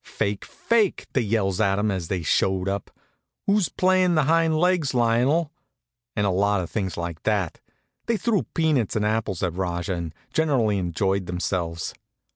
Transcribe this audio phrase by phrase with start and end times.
[0.03, 2.89] "Fake, fake!" they yells at 'em as they showed up.
[3.45, 5.51] "Who's playing the hind legs, Lionel?"
[6.15, 7.59] and a lot of things like that.
[8.07, 11.93] They threw peanuts and apples at Rajah, and generally enjoyed themselves.